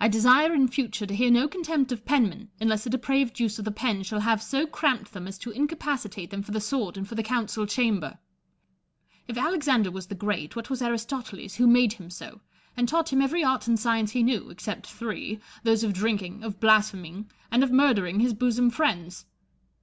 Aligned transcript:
I 0.00 0.08
desire 0.08 0.54
in 0.54 0.66
future 0.68 1.04
to 1.04 1.14
hear 1.14 1.30
no 1.30 1.46
contempt 1.46 1.92
of 1.92 2.06
penmen, 2.06 2.48
unless 2.58 2.86
a 2.86 2.88
depraved 2.88 3.38
use 3.38 3.58
of 3.58 3.66
the 3.66 3.70
pen 3.70 4.02
shall 4.02 4.20
have 4.20 4.42
so 4.42 4.66
cramped 4.66 5.12
them 5.12 5.28
as 5.28 5.36
to 5.40 5.50
incapacitate 5.50 6.30
them 6.30 6.42
for 6.42 6.52
the 6.52 6.58
sword 6.62 6.96
and 6.96 7.06
for 7.06 7.16
the 7.16 7.22
Council 7.22 7.66
Chamber. 7.66 8.18
If 9.28 9.36
Alexander 9.36 9.90
was 9.90 10.06
the 10.06 10.14
Great, 10.14 10.56
what 10.56 10.70
was 10.70 10.80
Aristoteles 10.80 11.56
who 11.56 11.66
made 11.66 11.92
him 11.92 12.08
so, 12.08 12.40
and 12.78 12.88
taught 12.88 13.12
him 13.12 13.20
every 13.20 13.44
art 13.44 13.66
and 13.68 13.78
science 13.78 14.12
he 14.12 14.22
knew, 14.22 14.48
except 14.48 14.86
three,— 14.86 15.38
those 15.64 15.84
of 15.84 15.92
drinking, 15.92 16.42
of 16.44 16.58
blaspheming, 16.58 17.30
and 17.50 17.62
of 17.62 17.70
murdering 17.70 18.20
his 18.20 18.32
bosom 18.32 18.70
friends 18.70 19.26